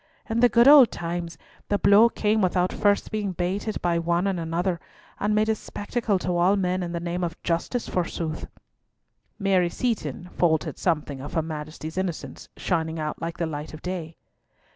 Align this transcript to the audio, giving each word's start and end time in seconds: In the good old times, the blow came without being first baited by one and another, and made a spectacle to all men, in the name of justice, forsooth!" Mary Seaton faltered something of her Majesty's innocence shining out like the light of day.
In 0.27 0.39
the 0.39 0.49
good 0.49 0.67
old 0.67 0.89
times, 0.89 1.37
the 1.69 1.77
blow 1.77 2.09
came 2.09 2.41
without 2.41 2.71
being 2.71 2.81
first 2.81 3.11
baited 3.37 3.79
by 3.83 3.99
one 3.99 4.25
and 4.25 4.39
another, 4.39 4.79
and 5.19 5.35
made 5.35 5.47
a 5.47 5.53
spectacle 5.53 6.17
to 6.17 6.31
all 6.37 6.55
men, 6.55 6.81
in 6.81 6.91
the 6.91 6.99
name 6.99 7.23
of 7.23 7.39
justice, 7.43 7.87
forsooth!" 7.87 8.47
Mary 9.37 9.69
Seaton 9.69 10.27
faltered 10.33 10.79
something 10.79 11.21
of 11.21 11.33
her 11.33 11.43
Majesty's 11.43 11.99
innocence 11.99 12.49
shining 12.57 12.97
out 12.97 13.21
like 13.21 13.37
the 13.37 13.45
light 13.45 13.75
of 13.75 13.83
day. 13.83 14.15